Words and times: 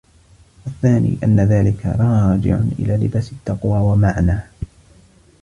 وَالثَّانِي 0.65 1.17
أَنَّ 1.23 1.39
ذَلِكَ 1.39 1.85
رَاجِعٌ 1.85 2.59
إلَى 2.79 2.97
لِبَاسِ 3.05 3.31
التَّقْوَى 3.31 3.79
وَمَعْنَى 3.79 4.39